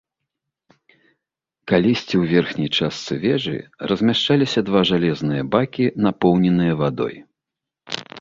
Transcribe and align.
Калісьці 1.71 2.15
ў 2.21 2.31
верхняй 2.31 2.69
частцы 2.77 3.13
вежы 3.25 3.53
размяшчаліся 3.91 4.59
два 4.71 4.81
жалезныя 4.91 5.43
бакі, 5.57 5.85
напоўненыя 6.07 6.73
вадой. 6.81 7.15